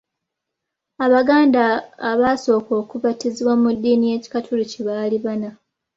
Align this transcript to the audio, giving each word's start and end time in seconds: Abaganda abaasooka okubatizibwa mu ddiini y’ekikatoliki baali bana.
Abaganda 1.05 1.63
abaasooka 2.09 2.71
okubatizibwa 2.81 3.53
mu 3.61 3.69
ddiini 3.75 4.05
y’ekikatoliki 4.11 4.79
baali 4.87 5.17
bana. 5.25 5.49